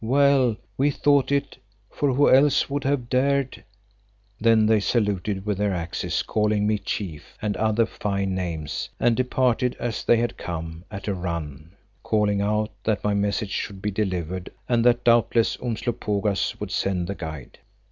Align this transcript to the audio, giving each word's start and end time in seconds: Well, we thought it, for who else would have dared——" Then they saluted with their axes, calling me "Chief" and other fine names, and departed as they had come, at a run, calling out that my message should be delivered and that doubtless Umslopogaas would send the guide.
Well, 0.03 0.57
we 0.79 0.89
thought 0.89 1.31
it, 1.31 1.57
for 1.91 2.11
who 2.15 2.27
else 2.27 2.67
would 2.71 2.83
have 2.85 3.07
dared——" 3.07 3.63
Then 4.39 4.65
they 4.65 4.79
saluted 4.79 5.45
with 5.45 5.59
their 5.59 5.75
axes, 5.75 6.23
calling 6.23 6.65
me 6.65 6.79
"Chief" 6.79 7.37
and 7.39 7.55
other 7.57 7.85
fine 7.85 8.33
names, 8.33 8.89
and 8.99 9.15
departed 9.15 9.75
as 9.79 10.03
they 10.03 10.17
had 10.17 10.37
come, 10.39 10.85
at 10.89 11.07
a 11.07 11.13
run, 11.13 11.75
calling 12.01 12.41
out 12.41 12.71
that 12.83 13.03
my 13.03 13.13
message 13.13 13.51
should 13.51 13.79
be 13.79 13.91
delivered 13.91 14.51
and 14.67 14.83
that 14.85 15.03
doubtless 15.03 15.55
Umslopogaas 15.61 16.59
would 16.59 16.71
send 16.71 17.05
the 17.05 17.13
guide. 17.13 17.59